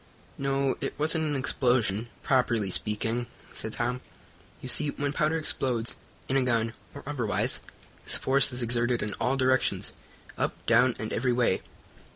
[0.39, 4.01] "No, it wasn't an explosion, properly speaking," said Tom.
[4.59, 5.95] "You see, when powder explodes,
[6.27, 7.59] in a gun, or otherwise,
[8.03, 9.93] its force is exerted in all directions,
[10.39, 11.61] up, down and every way."